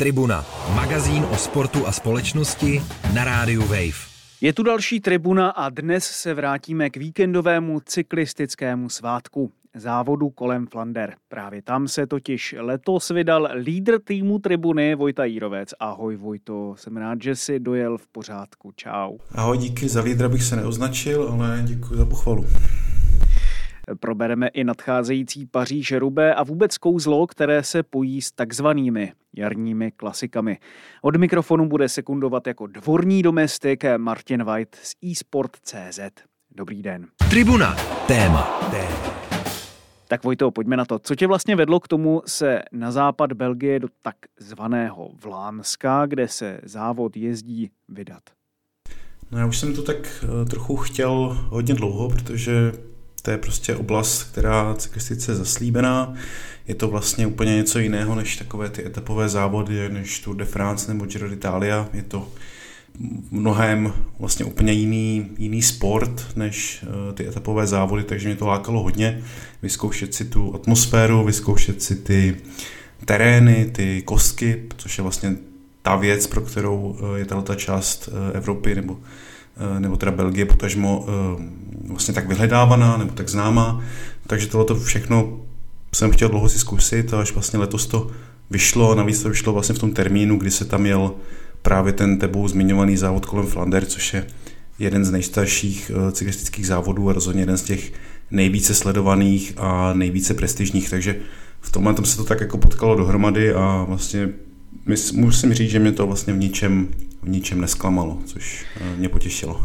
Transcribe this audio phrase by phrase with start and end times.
[0.00, 2.82] Tribuna, magazín o sportu a společnosti
[3.14, 3.98] na rádiu Wave.
[4.40, 11.14] Je tu další tribuna a dnes se vrátíme k víkendovému cyklistickému svátku závodu kolem Flander.
[11.28, 15.74] Právě tam se totiž letos vydal lídr týmu tribuny Vojta Jírovec.
[15.80, 18.72] Ahoj Vojto, jsem rád, že jsi dojel v pořádku.
[18.76, 19.16] Čau.
[19.32, 22.46] Ahoj, díky za lídra bych se neoznačil, ale děkuji za pochvalu.
[24.00, 30.58] Probereme i nadcházející Paříž Rubé a vůbec kouzlo, které se pojí s takzvanými jarními klasikami.
[31.02, 36.00] Od mikrofonu bude sekundovat jako dvorní domestik Martin White z eSport.cz.
[36.56, 37.06] Dobrý den.
[37.30, 37.76] Tribuna.
[38.06, 38.68] Téma.
[38.70, 39.18] Téma.
[40.08, 40.98] Tak Vojto, pojďme na to.
[40.98, 46.60] Co tě vlastně vedlo k tomu se na západ Belgie do takzvaného Vlámska, kde se
[46.62, 48.22] závod jezdí vydat?
[49.30, 52.72] No já už jsem to tak eh, trochu chtěl hodně dlouho, protože
[53.22, 56.14] to je prostě oblast, která cyklistice je zaslíbená.
[56.68, 60.92] Je to vlastně úplně něco jiného než takové ty etapové závody, než Tour de France
[60.92, 61.88] nebo Giro d'Italia.
[61.92, 62.28] Je to
[63.30, 68.82] mnohem vlastně úplně jiný, jiný sport než eh, ty etapové závody, takže mě to lákalo
[68.82, 69.22] hodně
[69.62, 72.36] vyzkoušet si tu atmosféru, vyzkoušet si ty
[73.04, 75.36] terény, ty kostky, což je vlastně
[75.82, 78.98] ta věc, pro kterou eh, je tato část eh, Evropy nebo,
[79.78, 81.06] nebo teda Belgie potažmo
[81.88, 83.80] vlastně tak vyhledávaná nebo tak známá.
[84.26, 85.40] Takže tohle všechno
[85.94, 88.10] jsem chtěl dlouho si zkusit a až vlastně letos to
[88.50, 91.12] vyšlo, navíc to vyšlo vlastně v tom termínu, kdy se tam jel
[91.62, 94.26] právě ten tebou zmiňovaný závod kolem Flander, což je
[94.78, 97.92] jeden z nejstarších eh, cyklistických závodů a rozhodně jeden z těch
[98.30, 101.16] nejvíce sledovaných a nejvíce prestižních, takže
[101.60, 104.28] v tomhle tom se to tak jako potkalo dohromady a vlastně
[105.14, 106.88] musím říct, že mě to vlastně v ničem,
[107.22, 109.64] v ničem nesklamalo, což eh, mě potěšilo.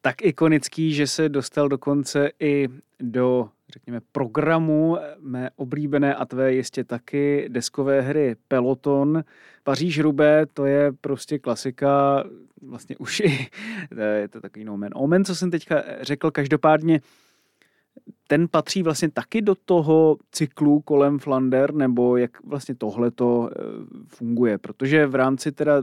[0.00, 2.68] Tak ikonický, že se dostal dokonce i
[3.00, 9.24] do, řekněme, programu mé oblíbené a tvé jistě taky deskové hry Peloton,
[9.64, 12.24] Paříž Rubé, to je prostě klasika,
[12.62, 13.48] vlastně už i,
[14.16, 14.92] je to takový nomen.
[14.94, 17.00] Omen, co jsem teďka řekl, každopádně
[18.26, 23.62] ten patří vlastně taky do toho cyklu kolem Flander, nebo jak vlastně tohle to eh,
[24.08, 25.82] funguje, protože v rámci teda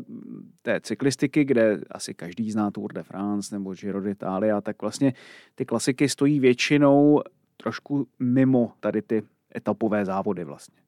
[0.62, 5.14] té cyklistiky, kde asi každý zná Tour de France nebo Giro d'Italia, tak vlastně
[5.56, 7.22] ty klasiky stojí většinou
[7.58, 9.24] trošku mimo tady ty
[9.56, 10.84] etapové závody vlastně.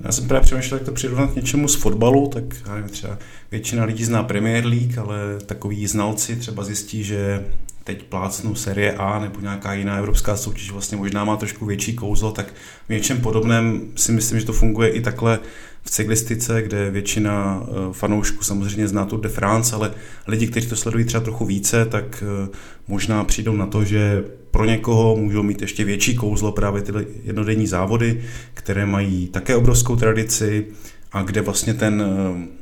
[0.00, 3.18] Já jsem právě přemýšlel, jak to přirovnat k něčemu z fotbalu, tak já nevím, třeba
[3.50, 7.44] většina lidí zná Premier League, ale takový znalci třeba zjistí, že
[7.84, 12.32] teď plácnu série A nebo nějaká jiná evropská soutěž vlastně možná má trošku větší kouzlo,
[12.32, 12.54] tak
[12.86, 15.38] v něčem podobném si myslím, že to funguje i takhle
[15.82, 19.90] v cyklistice, kde většina eh, fanoušků samozřejmě zná Tour de France, ale
[20.26, 22.48] lidi, kteří to sledují třeba trochu více, tak eh,
[22.88, 26.92] možná přijdou na to, že pro někoho můžou mít ještě větší kouzlo právě ty
[27.24, 28.22] jednodenní závody,
[28.54, 30.66] které mají také obrovskou tradici
[31.12, 32.61] a kde vlastně ten eh,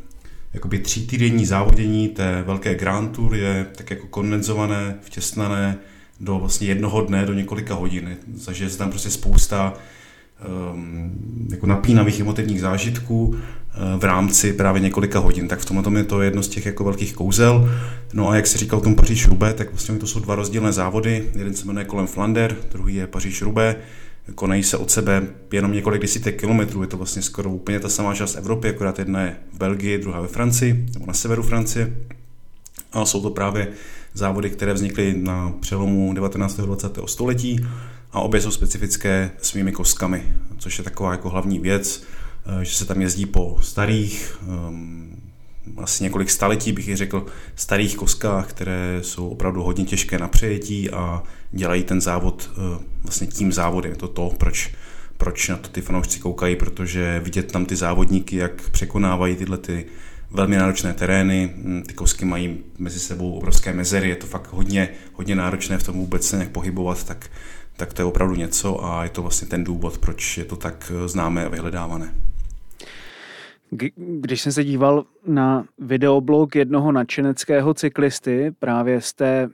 [0.55, 5.79] jakoby třítýdenní závodění té velké Grand Tour je tak jako kondenzované, vtěsnané
[6.21, 8.17] do vlastně jednoho dne, do několika hodin.
[8.45, 9.75] Takže je tam prostě spousta
[10.73, 11.13] um,
[11.51, 13.37] jako napínavých emotivních zážitků uh,
[14.01, 15.49] v rámci právě několika hodin.
[15.49, 17.71] Tak v tomhle tom je to jedno z těch jako velkých kouzel.
[18.13, 21.29] No a jak se říkal tomu Paříž Rubé, tak vlastně to jsou dva rozdílné závody.
[21.39, 23.77] Jeden se jmenuje kolem Flander, druhý je Paříž Rubé
[24.35, 28.15] konají se od sebe jenom několik desítek kilometrů, je to vlastně skoro úplně ta samá
[28.15, 31.97] část Evropy, akorát jedna je v Belgii, druhá ve Francii, nebo na severu Francie.
[32.93, 33.69] A jsou to právě
[34.15, 36.61] závody, které vznikly na přelomu 19.
[36.61, 36.99] a 20.
[37.07, 37.67] století
[38.13, 40.23] a obě jsou specifické svými kostkami,
[40.59, 42.03] což je taková jako hlavní věc,
[42.61, 44.39] eh, že se tam jezdí po starých,
[44.69, 45.20] um,
[45.77, 47.27] asi několik staletí bych řekl,
[47.57, 51.23] starých koskách, které jsou opravdu hodně těžké na přejetí a
[51.53, 53.91] dělají ten závod eh, vlastně tím závodem.
[53.91, 54.75] Je to to, proč,
[55.17, 59.87] proč na to ty fanoušci koukají, protože vidět tam ty závodníky, jak překonávají tyhle ty
[60.31, 64.89] velmi náročné terény, hm, ty kosky mají mezi sebou obrovské mezery, je to fakt hodně,
[65.13, 67.31] hodně náročné v tom vůbec se nějak pohybovat, tak,
[67.77, 70.93] tak to je opravdu něco a je to vlastně ten důvod, proč je to tak
[70.95, 72.15] eh, známé a vyhledávané.
[73.97, 79.49] Když jsem se díval na videoblog jednoho nadšeneckého cyklisty právě z té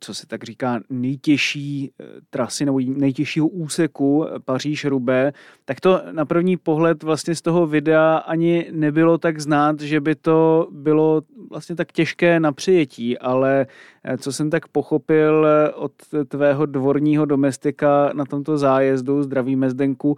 [0.00, 5.32] co se tak říká, nejtěžší eh, trasy nebo nejtěžšího úseku eh, Paříž-Rubé,
[5.64, 10.14] tak to na první pohled vlastně z toho videa ani nebylo tak znát, že by
[10.14, 13.66] to bylo vlastně tak těžké na přijetí, ale
[14.04, 15.92] eh, co jsem tak pochopil od
[16.28, 20.16] tvého dvorního domestika na tomto zájezdu, zdraví Zdenku,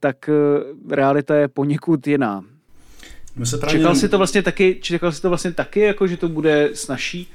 [0.00, 0.30] tak
[0.90, 2.44] realita je poněkud jiná.
[3.68, 7.28] Čekal si to vlastně taky, čekal si to vlastně taky, jako že to bude snažší?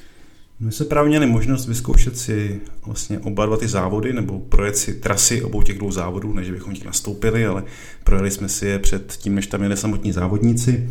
[0.60, 4.94] My jsme právě měli možnost vyzkoušet si vlastně oba dva ty závody, nebo projet si
[4.94, 7.64] trasy obou těch dvou závodů, než bychom těch nastoupili, ale
[8.04, 10.90] projeli jsme si je před tím, než tam jeli samotní závodníci.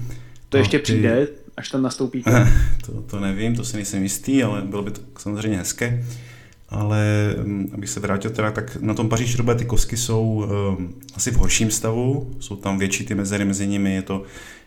[0.49, 0.83] To ještě ty...
[0.83, 2.25] přijde, až tam nastoupí.
[2.87, 6.05] to, to nevím, to si nejsem jistý, ale bylo by to samozřejmě hezké.
[6.69, 10.49] Ale mm, abych se vrátil teda, tak na tom Paříž ty kosky jsou
[10.79, 14.23] um, asi v horším stavu, jsou tam větší ty mezery mezi nimi, je to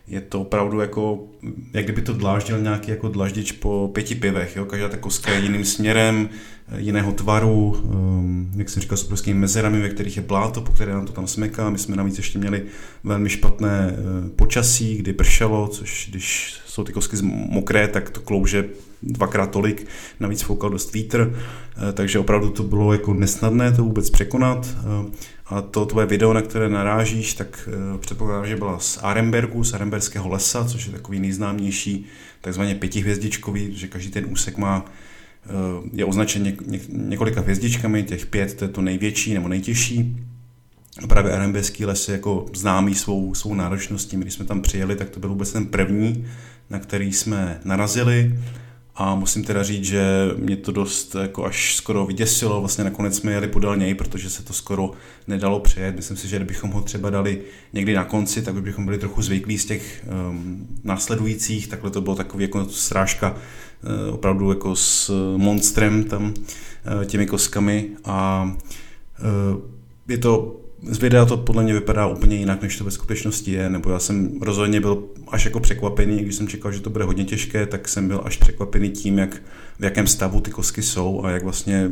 [0.09, 1.27] je to opravdu jako,
[1.73, 4.65] jak kdyby to dláždil nějaký jako dlaždič po pěti pivech, jo?
[4.65, 6.29] každá ta koska je jiným směrem,
[6.77, 10.93] jiného tvaru, um, jak jsem říkal, s obrovskými mezerami, ve kterých je bláto, po které
[10.93, 11.69] nám to tam smeká.
[11.69, 12.63] My jsme navíc ještě měli
[13.03, 17.17] velmi špatné uh, počasí, kdy pršelo, což když jsou ty kosky
[17.49, 18.65] mokré, tak to klouže
[19.03, 19.87] dvakrát tolik,
[20.19, 24.67] navíc foukal dost vítr, uh, takže opravdu to bylo jako nesnadné to vůbec překonat.
[24.99, 25.05] Uh,
[25.45, 29.73] a to tvoje video, na které narážíš, tak uh, předpokládám, že byla z Arembergu, z
[29.73, 32.05] Aremberského lesa, což je takový nejznámější,
[32.41, 34.85] takzvaně pětihvězdičkový, že každý ten úsek má
[35.93, 40.15] je označen něk, něk, několika hvězdičkami, těch pět to je to největší nebo nejtěžší.
[41.03, 44.17] A právě Aremberský les je jako známý svou, svou náročností.
[44.17, 46.25] Když jsme tam přijeli, tak to byl vůbec ten první,
[46.69, 48.39] na který jsme narazili.
[49.01, 50.03] A musím teda říct, že
[50.37, 52.59] mě to dost jako až skoro vyděsilo.
[52.59, 54.91] Vlastně nakonec jsme jeli podél něj, protože se to skoro
[55.27, 55.95] nedalo přejet.
[55.95, 57.41] Myslím si, že kdybychom ho třeba dali
[57.73, 61.67] někdy na konci, tak bychom byli trochu zvyklí z těch um, následujících.
[61.67, 67.89] Takhle to bylo takový jako srážka uh, opravdu jako s monstrem tam uh, těmi koskami.
[68.05, 68.51] A
[69.53, 69.61] uh,
[70.07, 73.69] je to z videa to podle mě vypadá úplně jinak, než to ve skutečnosti je,
[73.69, 77.25] nebo já jsem rozhodně byl až jako překvapený, když jsem čekal, že to bude hodně
[77.25, 79.41] těžké, tak jsem byl až překvapený tím, jak,
[79.79, 81.89] v jakém stavu ty kosky jsou a jak vlastně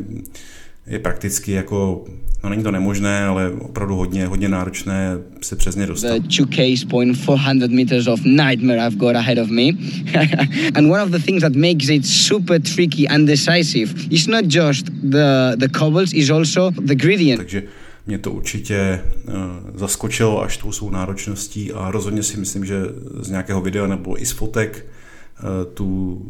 [0.86, 2.04] je prakticky jako,
[2.44, 6.18] no není to nemožné, ale opravdu hodně, hodně náročné se přes ně dostat.
[6.18, 9.62] The 2K point 400 meters of nightmare I've got ahead of me.
[10.74, 14.86] and one of the things that makes it super tricky and decisive is not just
[15.10, 17.38] the, the cobbles, is also the gradient.
[17.38, 17.62] Takže
[18.08, 19.34] mě to určitě uh,
[19.74, 22.82] zaskočilo až tou svou náročností a rozhodně si myslím, že
[23.20, 26.22] z nějakého videa nebo i z fotek uh, tu,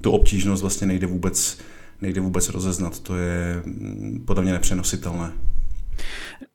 [0.00, 1.58] tu obtížnost vlastně nejde vůbec,
[2.00, 3.00] nejde vůbec rozeznat.
[3.00, 5.32] To je mm, podle mě nepřenositelné.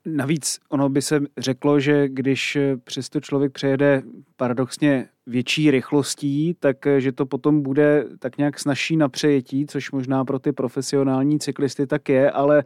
[0.06, 4.02] Navíc ono by se řeklo, že když přesto člověk přejede
[4.36, 10.24] paradoxně větší rychlostí, tak že to potom bude tak nějak snažší na přejetí, což možná
[10.24, 12.64] pro ty profesionální cyklisty tak je, ale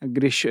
[0.00, 0.46] když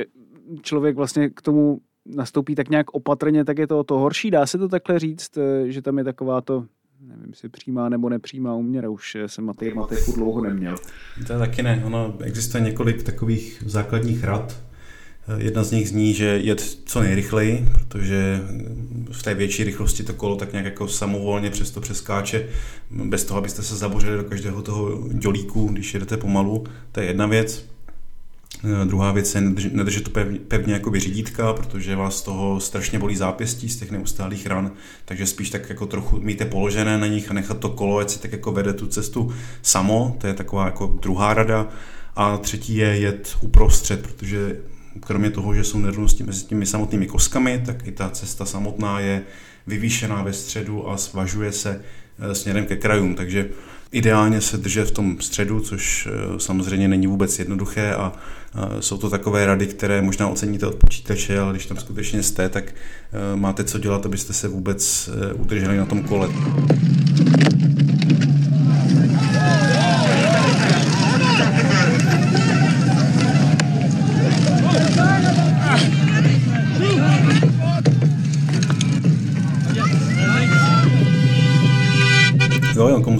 [0.62, 4.30] člověk vlastně k tomu nastoupí tak nějak opatrně, tak je to o to horší.
[4.30, 6.66] Dá se to takhle říct, eh, že tam je taková to
[7.08, 10.76] nevím, jestli přímá nebo nepřímá úměra, už jsem matematiku dlouho neměl.
[11.26, 14.62] To je taky ne, ono existuje několik takových základních rad.
[15.28, 18.40] Eh, jedna z nich zní, že jet co nejrychleji, protože
[19.12, 22.48] v té větší rychlosti to kolo tak nějak jako samovolně přesto přeskáče,
[22.90, 26.64] bez toho, abyste se zabořili do každého toho dělíku, když jedete pomalu.
[26.92, 27.71] To je jedna věc.
[28.64, 29.40] Eh, druhá věc je
[29.72, 34.46] nedržet to pevně, pevně jako řídítka, protože vás toho strašně bolí zápěstí z těch neustálých
[34.46, 34.70] ran,
[35.04, 38.18] takže spíš tak jako trochu míte položené na nich a nechat to kolo, ať si
[38.18, 39.32] tak jako vede tu cestu
[39.62, 41.68] samo, to je taková jako druhá rada.
[42.16, 44.56] A třetí je jet uprostřed, protože
[45.00, 49.22] kromě toho, že jsou nerovnosti mezi těmi samotnými koskami, tak i ta cesta samotná je
[49.66, 51.80] vyvýšená ve středu a svažuje se
[52.30, 53.48] eh, směrem ke krajům, takže
[53.92, 58.12] ideálně se držet v tom středu, což eh, samozřejmě není vůbec jednoduché a
[58.80, 62.64] jsou to takové rady, které možná oceníte od počítače, ale když tam skutečně jste, tak
[62.74, 66.28] eh, máte co dělat, abyste se vůbec eh, udrželi na tom kole.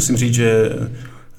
[0.02, 0.70] Musím říct, že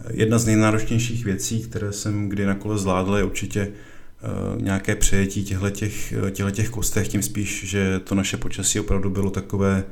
[0.10, 5.43] jedna z nejnáročnějších věcí, které jsem kdy na kole zvládl, je určitě uh, nějaké přejetí
[5.43, 9.84] těchto těch kostech, tím spíš, že to naše počasí opravdu bylo takové,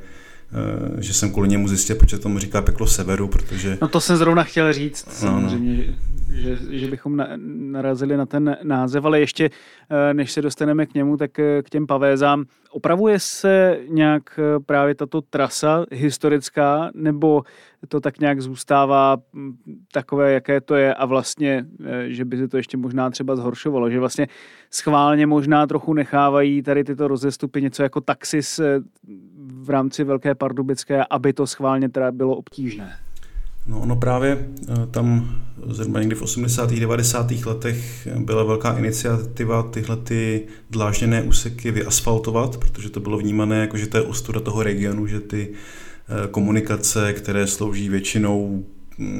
[0.98, 3.78] že jsem kvůli němu zjistil, proč tomu říká peklo severu, protože...
[3.82, 5.18] No to jsem zrovna chtěl říct, no, no.
[5.18, 6.36] samozřejmě, no.
[6.36, 10.94] že, že bychom na, narazili na ten název, ale ještě uh, než se dostaneme k
[10.94, 11.30] němu, tak
[11.62, 12.44] k těm pavézám.
[12.70, 17.42] Opravuje se nějak právě tato trasa historická, nebo
[17.88, 19.56] to tak nějak zůstává mm,
[19.92, 23.90] takové, jaké to je a vlastně, eh, že by se to ještě možná třeba zhoršovalo,
[23.90, 24.28] že vlastně
[24.70, 28.80] schválně možná trochu nechávají tady tyto rozestupy něco jako taxis eh,
[29.62, 32.96] v rámci Velké Pardubické, aby to schválně teda bylo obtížné.
[33.66, 36.70] No ono právě eh, tam zhruba někdy v 80.
[36.70, 37.30] 90.
[37.30, 43.86] letech byla velká iniciativa tyhle ty dlážděné úseky vyasfaltovat, protože to bylo vnímané jako, že
[43.86, 45.54] to je ostuda toho regionu, že ty
[46.08, 48.64] Eh, komunikace, které slouží většinou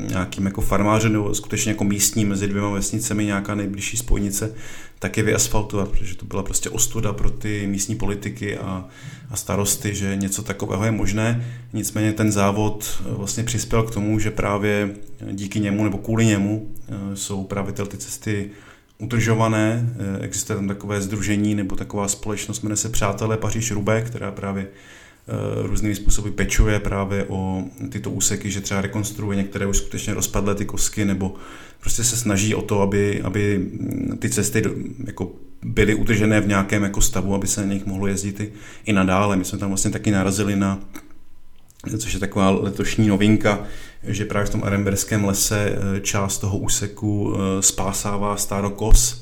[0.08, 4.54] nějakým jako farmářem nebo skutečně jako místní mezi dvěma vesnicemi nějaká nejbližší spojnice,
[5.02, 8.84] tak je vyasfaltovat, protože to byla prostě ostuda pro ty místní politiky a,
[9.30, 11.46] a starosty, že něco takového je možné.
[11.72, 14.90] Nicméně ten závod vlastně přispěl k tomu, že právě
[15.32, 16.70] díky němu nebo kvůli němu
[17.14, 18.50] jsou právě ty cesty
[18.98, 19.94] udržované.
[20.20, 24.68] Existuje tam takové združení nebo taková společnost, jmenuje se Přátelé Paříž Rubé, která právě Eh,
[25.62, 30.64] různými způsoby pečuje právě o tyto úseky, že třeba rekonstruuje některé už skutečně rozpadlé ty
[30.64, 31.34] kosky, nebo
[31.80, 33.66] prostě se snaží o to, aby, aby
[34.18, 34.62] ty cesty
[35.06, 38.52] jako byly udržené v nějakém jako stavu, aby se na nich mohlo jezdit i,
[38.84, 39.36] i nadále.
[39.36, 40.80] My jsme tam vlastně taky narazili na
[41.98, 43.62] což je taková letošní novinka,
[44.02, 49.21] že právě v tom Aremberském lese eh, část toho úseku eh, spásává stárokos,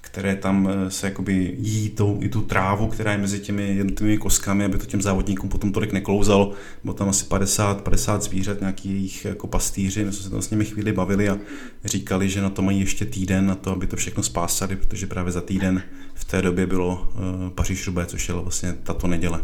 [0.00, 4.18] které tam eh, se jakoby jí tou, i tu trávu, která je mezi těmi jednotlivými
[4.18, 6.52] koskami, aby to těm závodníkům potom tolik neklouzalo.
[6.84, 10.50] Bylo tam asi 50, 50 zvířat, nějaký jejich jako pastýři, my jsme se tam s
[10.50, 11.38] nimi chvíli bavili a
[11.84, 15.32] říkali, že na to mají ještě týden na to, aby to všechno spásali, protože právě
[15.32, 15.82] za týden
[16.14, 19.40] v té době bylo uh, Paříž Rubé, což je vlastně tato neděle.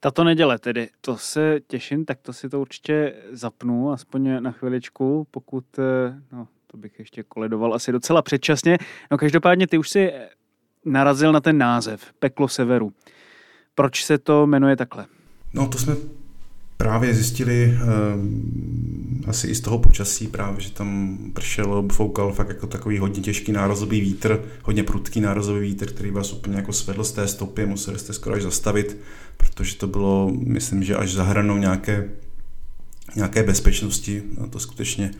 [0.00, 5.26] Tato neděle tedy, to se těším, tak to si to určitě zapnu, aspoň na chviličku,
[5.30, 8.78] pokud eh, no, to bych ještě koledoval asi docela předčasně.
[9.10, 10.12] No každopádně ty už si
[10.84, 12.92] narazil na ten název, Peklo severu.
[13.74, 15.06] Proč se to jmenuje takhle?
[15.52, 15.96] No to jsme
[16.76, 17.74] právě zjistili
[18.14, 23.22] um, asi i z toho počasí právě, že tam pršelo, foukal fakt jako takový hodně
[23.22, 27.66] těžký nárazový vítr, hodně prudký nárazový vítr, který vás úplně jako svedl z té stopy,
[27.66, 28.98] museli jste skoro až zastavit,
[29.36, 32.10] protože to bylo, myslím, že až za hranou nějaké,
[33.16, 35.10] nějaké bezpečnosti, to skutečně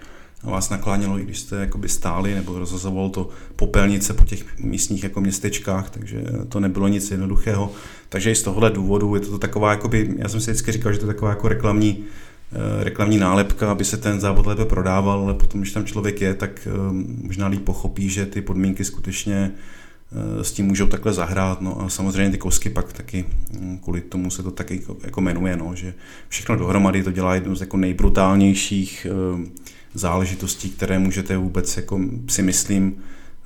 [0.42, 5.20] vás naklánělo, i když jste jakoby stáli, nebo rozhazovalo to popelnice po těch místních jako
[5.20, 7.72] městečkách, takže to nebylo nic jednoduchého.
[8.08, 10.98] Takže i z tohohle důvodu je to taková, jakoby, já jsem si vždycky říkal, že
[10.98, 12.04] to je taková jako reklamní,
[12.52, 16.34] eh, reklamní nálepka, aby se ten závod lépe prodával, ale potom, když tam člověk je,
[16.34, 16.70] tak eh,
[17.22, 19.83] možná líp pochopí, že ty podmínky skutečně eh,
[20.42, 21.60] s tím můžou takhle zahrát.
[21.60, 23.24] No a samozřejmě ty kosky pak taky,
[23.60, 25.94] hm, kvůli tomu se to taky jako, jako jmenuje, no, že
[26.28, 29.06] všechno dohromady to dělá jednu z jako nejbrutálnějších
[29.94, 32.96] záležitostí, které můžete vůbec, jako si myslím,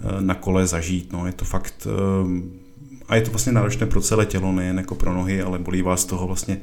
[0.00, 1.12] eh, na kole zažít.
[1.12, 4.94] No, je to fakt, eh, a je to vlastně náročné pro celé tělo, nejen jako
[4.94, 6.60] pro nohy, ale bolí vás toho vlastně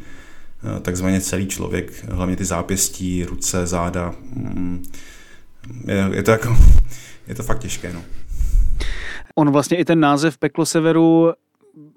[0.77, 4.13] eh, takzvaně celý člověk, hlavně ty zápěstí, ruce, záda.
[4.33, 4.83] Mm,
[5.87, 6.57] je, je to jako,
[7.27, 8.01] je to fakt těžké, no.
[9.35, 11.33] On vlastně i ten název Peklo Severu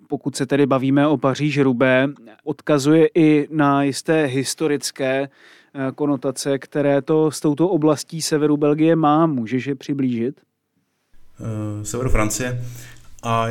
[0.09, 2.09] pokud se tedy bavíme o Paříž Rubé,
[2.45, 5.29] odkazuje i na jisté historické
[5.75, 9.27] Eh, konotace, které to s touto oblastí severu Belgie má.
[9.27, 10.41] Můžeš je přiblížit?
[11.41, 12.65] Uh, severu Francie.
[13.23, 13.49] A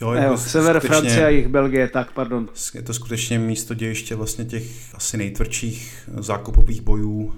[0.00, 2.48] Jo, jo, sever skutečně, Francie a jich Belgie, tak pardon.
[2.74, 7.34] Je to skutečně místo dějiště vlastně těch asi nejtvrdších zákupových bojů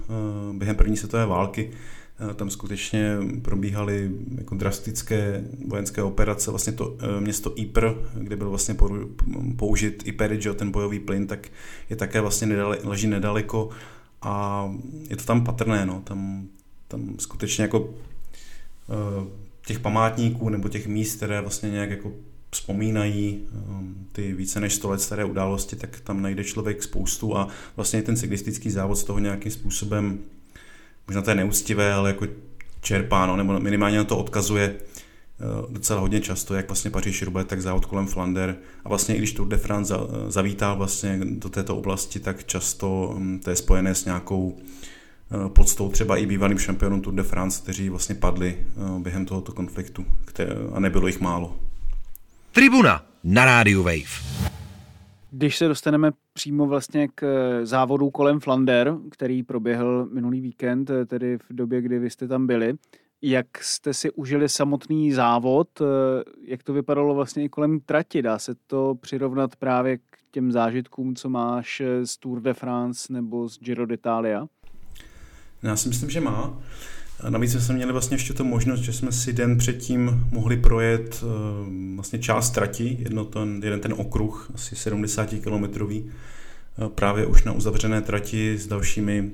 [0.53, 1.71] během první světové války.
[2.35, 6.51] Tam skutečně probíhaly jako drastické vojenské operace.
[6.51, 8.75] Vlastně to uh, město Ypres, kde byl vlastně
[9.55, 11.47] použit Ypres, ten bojový plyn, tak
[11.89, 13.69] je také vlastně nedale, leží nedaleko
[14.21, 14.65] a
[15.09, 16.47] je to tam patrné, no, tam,
[16.87, 17.93] tam skutečně jako uh,
[19.65, 22.11] těch památníků nebo těch míst, které vlastně nějak jako
[22.51, 27.47] vzpomínají um, ty více než 100 let staré události, tak tam najde člověk spoustu a
[27.75, 30.19] vlastně ten cyklistický závod z toho nějakým způsobem,
[31.07, 32.27] možná to je neúctivé, ale jako
[32.81, 34.75] čerpá, no, nebo minimálně na to odkazuje
[35.41, 38.55] Eh, docela hodně často, jak vlastně Paříž Roubaix, tak závod kolem Flander.
[38.85, 39.93] A vlastně i když Tour de France
[40.27, 45.89] zavítá vlastně do této oblasti, tak často hm, to je spojené s nějakou eh, podstou
[45.89, 50.05] třeba i bývalým šampionům Tour de France, kteří vlastně padli eh, během tohoto konfliktu
[50.73, 51.55] a nebylo jich málo.
[52.51, 54.60] Tribuna na rádiu Wave.
[55.33, 57.25] Když se dostaneme přímo vlastně k
[57.63, 62.73] závodu kolem Flander, který proběhl minulý víkend, tedy v době, kdy vy jste tam byli,
[63.21, 65.85] jak jste si užili samotný závod, eh,
[66.45, 68.21] jak to vypadalo vlastně i kolem trati?
[68.21, 73.49] Dá se to přirovnat právě k těm zážitkům, co máš z Tour de France nebo
[73.49, 74.47] z Giro d'Italia?
[75.63, 76.61] Já si myslím, že má.
[77.21, 81.23] A navíc jsme měli vlastně ještě tu možnost, že jsme si den předtím mohli projet
[81.23, 87.43] eh, vlastně část trati, jedno ten, jeden ten okruh, asi 70 kilometrový, eh, právě už
[87.43, 89.31] na uzavřené trati s dalšími,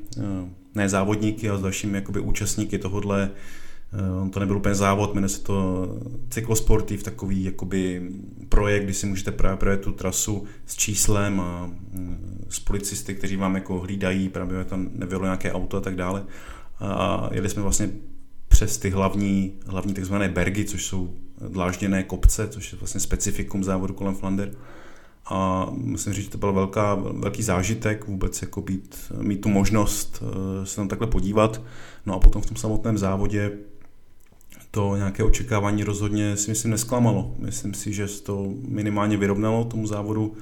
[0.75, 3.31] ne závodníky, ale s dalšími jakoby účastníky tohohle
[3.93, 5.87] Eh, on to nebyl úplně závod, jmenuje se to
[6.29, 8.09] cyklosportiv, takový jakoby
[8.49, 13.35] projekt, kdy si můžete právě projet tu trasu s číslem a mm, s policisty, kteří
[13.35, 16.23] vám jako hlídají, právě tam nevělo nějaké auto a tak dále.
[16.79, 17.89] A jeli jsme vlastně
[18.47, 21.13] přes ty hlavní, hlavní takzvané bergy, což jsou
[21.49, 24.51] dlážděné kopce, což je vlastně specifikum závodu kolem Flander.
[25.25, 30.23] a musím říct, že to byl velká, velký zážitek vůbec jako být, mít tu možnost
[30.23, 31.61] eh, se tam takhle podívat.
[32.05, 33.51] No a potom v tom samotném závodě
[34.71, 37.35] to nějaké očekávání rozhodně si myslím nesklamalo.
[37.39, 40.37] Myslím si, že se to minimálně vyrovnalo tomu závodu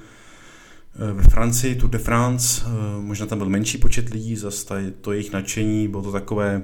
[0.98, 5.32] ve Francii, Tour de France, eh, možná tam byl menší počet lidí, zase to jejich
[5.32, 6.62] nadšení, bylo to takové,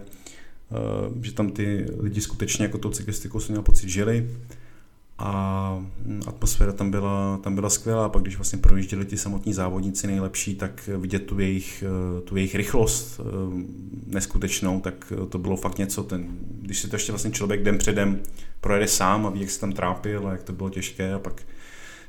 [1.23, 4.31] že tam ty lidi skutečně jako tou cyklistikou jsem měl pocit žili
[5.19, 5.85] a
[6.27, 8.09] atmosféra tam byla, tam byla skvělá.
[8.09, 11.85] Pak když vlastně projížděli ti samotní závodníci nejlepší, tak vidět tu jejich,
[12.25, 13.25] tu jejich rychlost eh,
[14.07, 16.03] neskutečnou, tak to bylo fakt něco.
[16.03, 16.27] Ten,
[16.61, 18.21] když si to ještě vlastně člověk den předem
[18.61, 21.43] projede sám a ví, jak se tam trápil a jak to bylo těžké a pak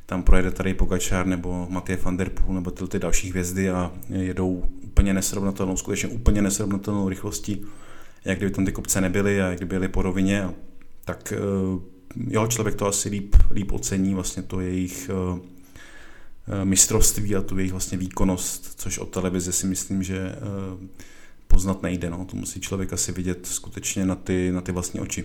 [0.06, 3.92] tam projede tady Pogačár nebo Matěj van der Poel nebo ty, ty další hvězdy a
[4.10, 7.66] jedou úplně nesrovnatelnou, skutečně úplně nesrovnatelnou rychlostí,
[8.26, 10.50] jak kdyby tam ty kopce nebyly a jak kdyby byly po rovině,
[11.06, 11.40] tak eh,
[12.28, 15.40] jo, člověk to asi líp, líp ocení vlastně to jejich uh,
[16.64, 20.36] mistrovství a tu jejich vlastně výkonnost, což od televize si myslím, že
[21.54, 22.10] poznat nejde.
[22.10, 22.26] No.
[22.26, 25.24] To musí člověk asi vidět skutečně na ty, na ty vlastní oči.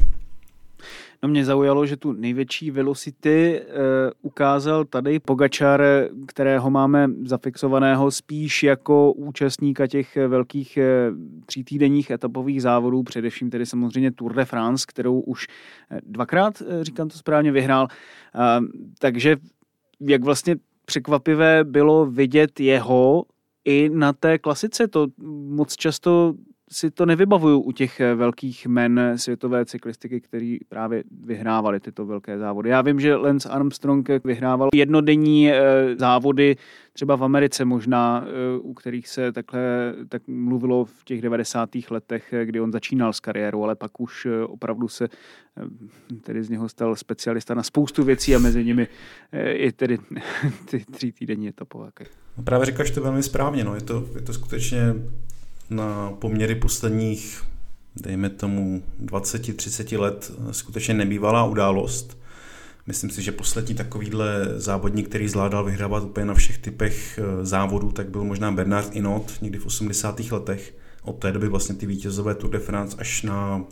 [1.23, 3.75] No mě zaujalo, že tu největší velocity uh,
[4.23, 5.83] ukázal tady Pogačar,
[6.27, 14.11] kterého máme zafixovaného spíš jako účastníka těch velkých uh, třítýdenních etapových závodů, především tedy samozřejmě
[14.11, 15.47] Tour de France, kterou už
[16.03, 17.89] dvakrát, uh, říkám to správně, vyhrál.
[18.35, 18.67] Uh,
[18.99, 19.37] takže
[20.01, 23.25] jak vlastně překvapivé bylo vidět jeho
[23.65, 24.89] i na té klasice.
[24.89, 25.07] To
[25.49, 26.35] moc často
[26.71, 32.39] si to nevybavuju u těch eh, velkých men světové cyklistiky, který právě vyhrávali tyto velké
[32.39, 32.71] závody.
[32.71, 35.61] Já vím, že Lance Armstrong vyhrával jednodenní eh,
[35.97, 36.57] závody
[36.93, 39.61] třeba v Americe možná, eh, u kterých se takhle
[40.09, 41.91] tak mluvilo v těch 90.
[41.91, 45.09] letech, kdy on začínal s kariérou, ale pak už opravdu se
[46.23, 48.89] tedy z něho stal specialista na spoustu věcí a mezi nimi
[49.53, 49.99] i tedy
[50.71, 51.91] ty tří týdenní etapové.
[52.37, 53.75] No právě říkáš to velmi správně, no.
[53.75, 54.95] je, to, je to skutečně
[55.71, 57.43] na poměry posledních,
[57.97, 62.19] dejme tomu, 20-30 let skutečně nebývalá událost.
[62.87, 67.93] Myslím si, že poslední takovýhle závodník, který zvládal vyhrávat úplně na všech typech eh, závodů,
[67.93, 70.21] tak byl možná Bernard Inot někdy v 80.
[70.21, 70.75] letech.
[71.03, 73.65] Od té doby vlastně ty vítězové Tour de France až na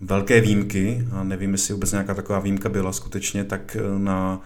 [0.00, 4.40] velké výjimky, a nevím, jestli vůbec nějaká taková výjimka byla skutečně, tak eh, na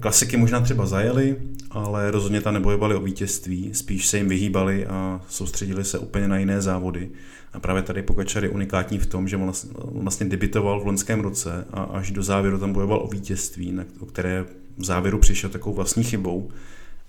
[0.00, 1.36] Klasiky možná třeba zajeli,
[1.70, 6.38] ale rozhodně tam nebojovali o vítězství, spíš se jim vyhýbali a soustředili se úplně na
[6.38, 7.10] jiné závody.
[7.52, 11.66] A právě tady Pogačar je unikátní v tom, že vlastně, vlastně debitoval v loňském roce
[11.72, 14.44] a až do závěru tam bojoval o vítězství, o které
[14.78, 16.50] v závěru přišel takovou vlastní chybou,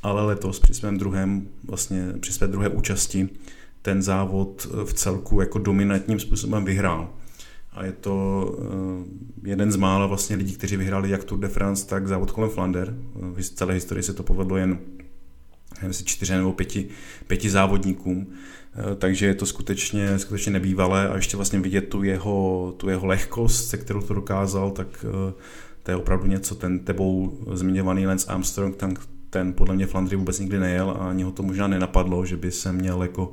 [0.03, 3.29] ale letos při svém druhém, vlastně při své druhé účasti
[3.81, 7.09] ten závod v celku jako dominantním způsobem vyhrál
[7.77, 11.87] a je to eh, jeden z mála vlastně lidí, kteří vyhráli jak Tour de France,
[11.87, 12.97] tak závod kolem Flander.
[13.15, 14.79] V celé historii se to povedlo jen
[15.91, 16.87] si čtyři nebo pěti,
[17.27, 18.27] pěti závodníkům,
[18.73, 21.09] eh, takže je to skutečně, skutečně nebývalé.
[21.09, 25.33] A ještě vlastně vidět tu jeho, tu jeho lehkost, se kterou to dokázal, tak eh,
[25.83, 28.93] to je opravdu něco, ten tebou zmiňovaný Lance Armstrong, ten,
[29.29, 32.51] ten podle mě Flandry vůbec nikdy nejel a ani ho to možná nenapadlo, že by
[32.51, 33.31] se měl jako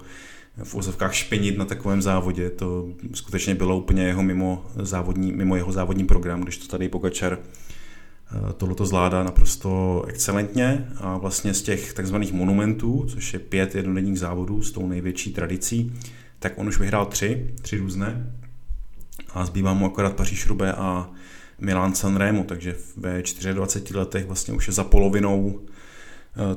[0.62, 2.51] v úzovkách špinit na takovém závodě.
[2.51, 7.38] To skutečně bylo úplně jeho mimo, závodní, mimo jeho závodní program, když to tady Pogačar
[7.38, 14.19] eh, tohleto zvládá naprosto excelentně a vlastně z těch takzvaných monumentů, což je pět jednodenních
[14.19, 15.93] závodů s tou největší tradicí,
[16.38, 18.33] tak on už vyhrál tři, tři různé
[19.35, 21.11] a zbývá mu akorát Paříž Rubé a
[21.59, 25.61] Milan Sanremo, takže ve 24 letech vlastně už je za polovinou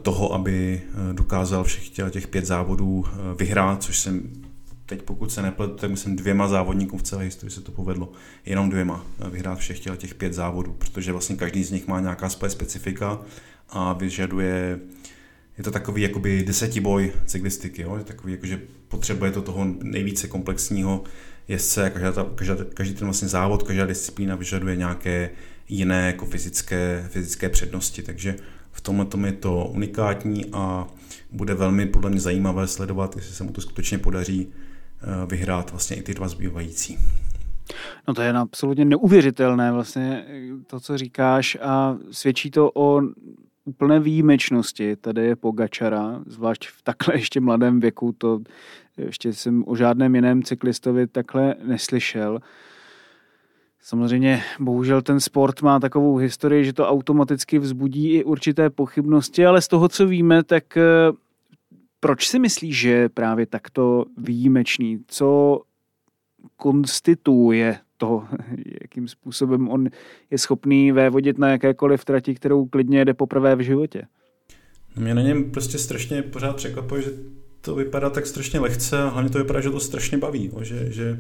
[0.01, 4.21] toho, aby eh, dokázal všech těch pět závodů eh, vyhrát, což jsem
[4.85, 8.11] teď pokud se nepletu, tak myslím dvěma závodníkům v celé historii se to povedlo.
[8.45, 12.49] Jenom dvěma vyhrát všech těch pět závodů, protože vlastně každý z nich má nějaká svoje
[12.49, 13.21] specifika
[13.69, 14.79] a vyžaduje
[15.57, 17.97] je to takový jakoby desetiboj cyklistiky, jo?
[17.97, 21.03] Je takový, jakože potřebuje to toho nejvíce komplexního
[21.47, 25.29] jezdce, každá ta, každá, každý ten vlastně závod, každá disciplína vyžaduje nějaké
[25.69, 28.35] jiné jako fyzické, fyzické přednosti, takže
[28.77, 30.87] v tomhle tom je to unikátní a
[31.31, 35.97] bude velmi podle mě zajímavé sledovat, jestli se mu to skutečně podaří eh, vyhrát vlastně
[35.97, 36.97] i ty dva zbývající.
[38.07, 40.25] No to je absolutně neuvěřitelné vlastně
[40.67, 43.01] to, co říkáš a svědčí to o
[43.65, 48.39] úplné výjimečnosti tady je Pogačara, zvlášť v takhle ještě mladém věku, to
[48.97, 52.39] ještě jsem o žádném jiném cyklistovi takhle neslyšel.
[53.87, 59.61] Samozřejmě, bohužel ten sport má takovou historii, že to automaticky vzbudí i určité pochybnosti, ale
[59.61, 60.83] z toho, co víme, tak eh,
[61.99, 64.99] proč si myslíš, že je právě takto výjimečný?
[65.07, 65.61] Co
[66.55, 68.23] konstituje to,
[68.81, 69.89] jakým způsobem on
[70.31, 74.01] je schopný vévodit na jakékoliv trati, kterou klidně jde poprvé v životě.
[74.95, 77.11] Mě na něm prostě strašně pořád překvapuje, že
[77.61, 81.19] to vypadá tak strašně lehce a hlavně to vypadá, že to strašně baví, že, že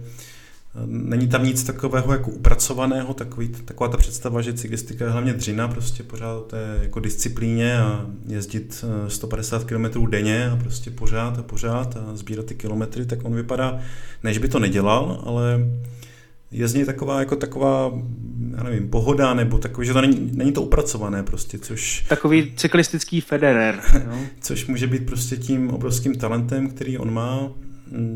[0.85, 5.67] Není tam nic takového jako upracovaného, takový, taková ta představa, že cyklistika je hlavně dřina,
[5.67, 11.43] prostě pořád té jako disciplíně a jezdit 150 eh, km denně a prostě pořád a
[11.43, 13.79] pořád a sbírat ty kilometry, tak on vypadá,
[14.23, 15.59] než by to nedělal, ale
[16.51, 17.91] je z něj taková, jako taková,
[18.57, 22.05] já nevím, pohoda, nebo takový, že to není, není to upracované prostě, což...
[22.09, 23.81] Takový cyklistický Federer.
[24.07, 24.19] No?
[24.41, 27.51] což může být prostě tím obrovským talentem, který on má,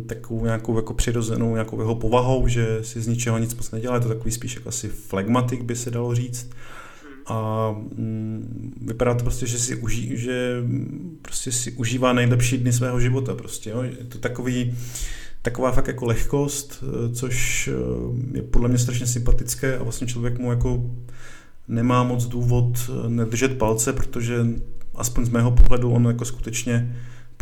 [0.05, 4.01] takovou nějakou jako přirozenou nějakou jeho povahou, že si z ničeho nic moc nedělá, je
[4.01, 6.49] to takový spíš jako asi flegmatik by se dalo říct.
[7.25, 10.63] A mm, vypadá to prostě, že si, uží, že
[11.21, 13.35] prostě si užívá nejlepší dny svého života.
[13.35, 13.81] Prostě, jo.
[13.81, 14.77] Je to takový,
[15.41, 20.49] taková fakt jako lehkost, což eh, je podle mě strašně sympatické a vlastně člověk mu
[20.49, 20.91] jako
[21.67, 24.45] nemá moc důvod nedržet palce, protože
[24.95, 26.95] aspoň z mého pohledu on jako skutečně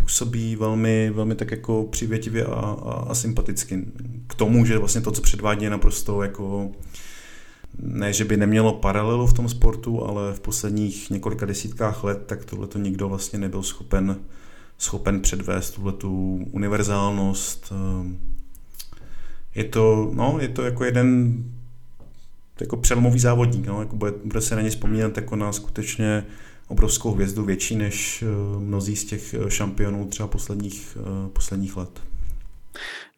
[0.09, 3.85] působí velmi, velmi tak jako přivětivě a, a, a sympaticky.
[4.27, 6.71] K tomu, že vlastně to, co předvádí, je naprosto jako
[7.79, 12.45] ne, že by nemělo paralelu v tom sportu, ale v posledních několika desítkách let, tak
[12.45, 14.19] tohle to nikdo vlastně nebyl schopen,
[14.77, 17.73] schopen předvést, tuhle tu univerzálnost.
[19.55, 21.37] Je to, no, je to jako jeden
[22.61, 26.25] jako přelomový závodník, no, jako bude, bude se na ně vzpomínat jako na skutečně
[26.69, 28.25] obrovskou hvězdu, větší než eh,
[28.59, 32.01] mnozí z těch eh, šampionů třeba posledních, eh, posledních let.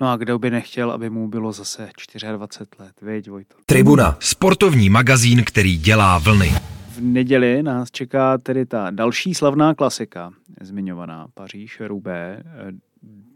[0.01, 1.89] No a kdo by nechtěl, aby mu bylo zase
[2.37, 3.55] 24 let, věď Vojto?
[3.65, 6.51] Tribuna, sportovní magazín, který dělá vlny.
[6.89, 12.43] V neděli nás čeká tedy ta další slavná klasika, zmiňovaná Paříž-Roubaix.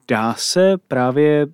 [0.08, 1.48] Dá se právě,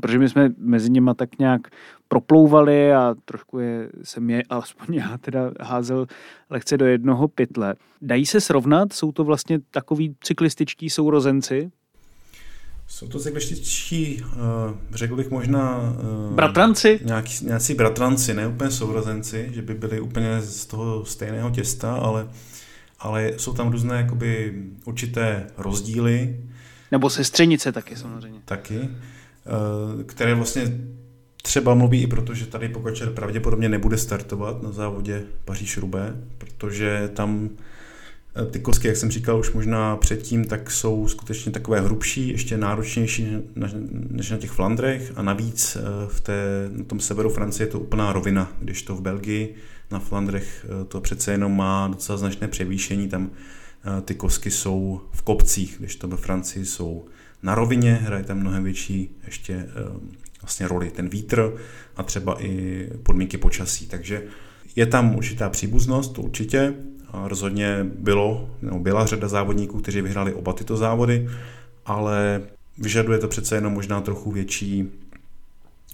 [0.00, 1.60] protože my jsme mezi nimi tak nějak
[2.08, 6.06] proplouvali a trošku je, jsem je, alespoň já teda házel
[6.50, 7.74] lehce do jednoho pytle.
[8.02, 8.92] Dají se srovnat?
[8.92, 11.70] Jsou to vlastně takový cyklističtí sourozenci?
[12.86, 14.28] Jsou to cyklističtí, uh,
[14.90, 15.78] řekl bych možná...
[16.28, 17.00] Uh, bratranci?
[17.04, 22.28] Nějaký, nějací bratranci, ne úplně sourozenci, že by byli úplně z toho stejného těsta, ale,
[22.98, 26.40] ale jsou tam různé jakoby určité rozdíly.
[26.92, 28.40] Nebo sestřenice taky samozřejmě.
[28.44, 30.78] Taky, uh, které vlastně
[31.42, 37.50] třeba mluví i proto, že tady Pokačer pravděpodobně nebude startovat na závodě Paříž-Roubaix, protože tam
[38.36, 42.56] eh, ty kosky, jak jsem říkal už možná předtím, tak jsou skutečně takové hrubší, ještě
[42.56, 43.26] náročnější
[44.10, 47.80] než na těch Flandrech a navíc eh, v té, na tom severu Francie je to
[47.80, 49.54] úplná rovina, když to v Belgii
[49.90, 53.30] na Flandrech eh, to přece jenom má docela značné převýšení, tam
[54.04, 57.04] ty kosky jsou v kopcích, když to ve Francii jsou
[57.42, 59.66] na rovině, hraje tam mnohem větší ještě
[60.42, 61.52] vlastně roli ten vítr
[61.96, 63.86] a třeba i podmínky počasí.
[63.86, 64.22] Takže
[64.76, 66.74] je tam určitá příbuznost, to určitě.
[67.10, 71.28] A rozhodně bylo, nebo byla řada závodníků, kteří vyhráli oba tyto závody,
[71.86, 72.42] ale
[72.78, 74.90] vyžaduje to přece jenom možná trochu větší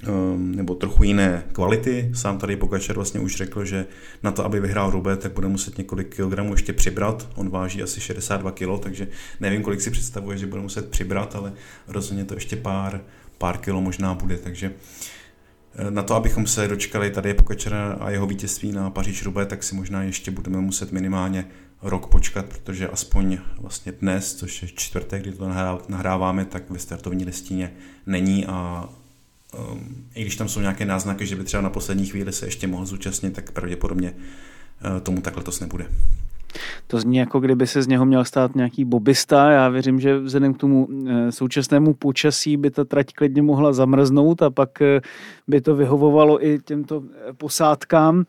[0.08, 2.10] um, nebo trochu jiné kvality.
[2.14, 3.86] Sám tady Pogačar vlastně už řekl, že
[4.22, 7.28] na to, aby vyhrál Rube, tak bude muset několik kilogramů ještě přibrat.
[7.34, 9.08] On váží asi 62 kg, takže
[9.40, 11.52] nevím, kolik si představuje, že bude muset přibrat, ale
[11.88, 13.00] rozhodně to ještě pár
[13.38, 14.72] pár kilo možná bude, takže
[15.74, 19.62] eh, na to, abychom se dočkali tady Pokačera a jeho vítězství na paříž roubaix tak
[19.62, 21.46] si možná ještě budeme muset minimálně
[21.82, 25.48] rok počkat, protože aspoň vlastně dnes, což je čtvrtek, kdy to
[25.88, 27.72] nahráváme, tak ve startovní listině
[28.06, 28.88] není a
[29.72, 32.66] um, i když tam jsou nějaké náznaky, že by třeba na poslední chvíli se ještě
[32.66, 35.86] mohl zúčastnit, tak pravděpodobně uh, tomu tak letos nebude.
[36.86, 39.50] To zní jako kdyby se z něho měl stát nějaký bobista.
[39.50, 44.42] Já věřím, že vzhledem k tomu eh, současnému počasí by ta trať klidně mohla zamrznout
[44.42, 45.00] a pak eh,
[45.48, 48.24] by to vyhovovalo i těmto eh, posádkám.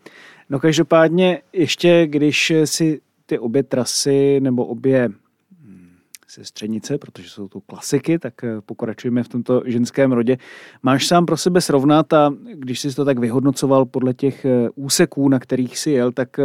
[0.49, 5.89] No každopádně ještě, když si ty obě trasy nebo obě hm,
[6.27, 8.33] sestřenice, protože jsou to klasiky, tak
[8.65, 10.37] pokračujeme v tomto ženském rodě.
[10.83, 15.39] Máš sám pro sebe srovnat a když jsi to tak vyhodnocoval podle těch úseků, na
[15.39, 16.39] kterých si jel, tak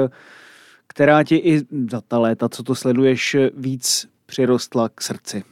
[0.91, 5.45] která ti i za ta léta, co to sleduješ, víc přirostla k srdci?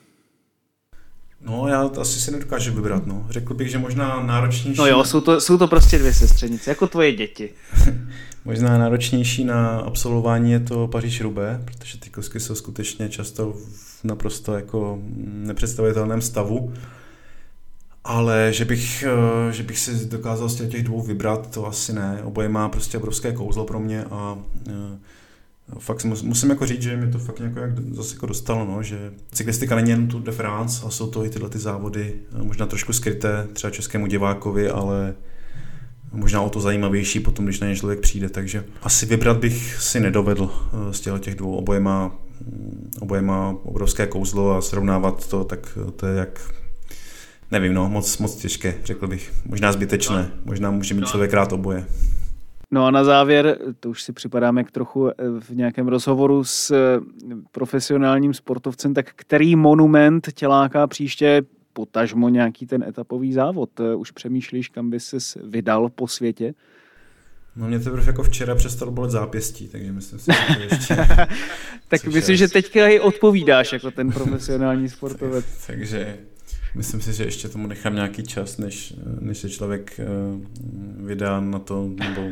[1.40, 3.26] No, já asi si nedokážu vybrat, no.
[3.30, 4.78] Řekl bych, že možná náročnější...
[4.80, 7.50] No jo, jsou to, jsou to prostě dvě sestřenice, jako tvoje děti.
[8.44, 14.04] možná náročnější na absolvování je to paříž rubé protože ty kosky jsou skutečně často v
[14.04, 16.72] naprosto jako nepředstavitelném stavu.
[18.04, 22.20] Ale že bych, eh, že bych si dokázal z těch dvou vybrat, to asi ne.
[22.24, 24.38] Oboje má prostě obrovské kouzlo pro mě a
[25.72, 28.82] eh, fakt musím jako říct, že mi to fakt nějak jak zase jako dostalo, no,
[28.82, 32.42] že cyklistika není jen Tour de France a jsou to i tyhle ty závody, eh,
[32.42, 35.14] možná trošku skryté třeba českému divákovi, ale
[36.12, 40.00] možná o to zajímavější potom, když na ně člověk přijde, takže asi vybrat bych si
[40.00, 41.56] nedovedl eh, z těch dvou.
[41.56, 46.40] Oboje má, mm, oboje má obrovské kouzlo a srovnávat to, tak to je jak
[47.50, 49.32] nevím, no, moc, moc těžké, řekl bych.
[49.46, 50.28] Možná zbytečné, no.
[50.44, 51.06] možná může mít no.
[51.06, 51.84] člověk rád oboje.
[52.70, 56.70] No a na závěr, to už si připadáme k trochu eh, v nějakém rozhovoru s
[56.70, 57.00] eh,
[57.52, 63.80] profesionálním sportovcem, tak který monument tě láká příště potažmo nějaký ten etapový závod?
[63.80, 66.54] Eh, už přemýšlíš, kam by ses vydal po světě?
[67.56, 70.96] No mě teprve jako včera přestalo bolet zápěstí, takže myslím si, že to ještě...
[71.88, 75.44] tak myslím, že teďka i odpovídáš jako ten profesionální sportovec.
[75.66, 76.18] takže
[76.74, 80.04] Myslím si, že ještě tomu nechám nějaký čas, než, než se člověk eh,
[81.04, 82.22] vydá na to, nebo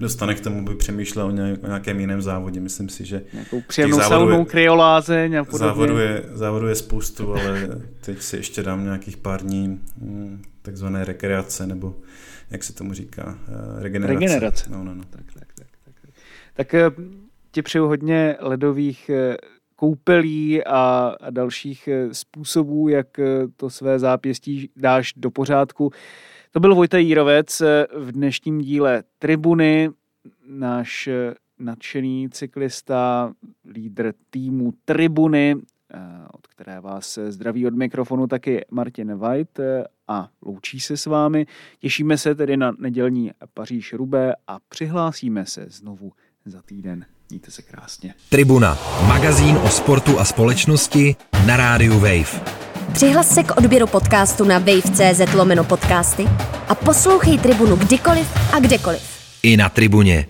[0.00, 1.30] dostane k tomu, by přemýšlel o,
[1.66, 2.60] nějakém jiném závodě.
[2.60, 3.22] Myslím si, že...
[3.32, 5.68] Nějakou příjemnou saunou, kryolázeň a podobně.
[5.68, 7.68] Závodu je, závodu je spoustu, ale
[8.00, 11.96] teď si ještě dám nějakých pár dní hm, takzvané rekreace, nebo
[12.50, 14.14] jak se tomu říká, eh, regenerace.
[14.20, 14.70] Regenerace.
[14.70, 15.04] No, no, no.
[15.10, 15.94] Tak, tak, tak, tak.
[16.54, 16.90] tak eh,
[17.50, 19.10] ti přeju hodně ledových
[19.76, 23.24] koupelí a, a dalších eh, způsobů, jak eh,
[23.56, 25.92] to své zápěstí dáš do pořádku.
[26.52, 29.90] To byl Vojta Jírovec eh, v dnešním díle Tribuny,
[30.48, 31.08] náš
[31.58, 33.32] nadšený cyklista,
[33.70, 35.56] lídr týmu Tribuny,
[36.32, 39.60] od které vás zdraví od mikrofonu taky Martin White
[40.08, 41.46] a loučí se s vámi.
[41.78, 46.12] Těšíme se tedy na nedělní Paříž-Rubé a přihlásíme se znovu
[46.44, 47.06] za týden.
[47.30, 48.14] Mějte se krásně.
[48.28, 52.40] Tribuna, magazín o sportu a společnosti na rádiu Wave.
[52.92, 56.24] Přihlas se k odběru podcastu na wave.cz lomeno podcasty
[56.68, 59.02] a poslouchej Tribunu kdykoliv a kdekoliv.
[59.42, 60.26] I na Tribuně.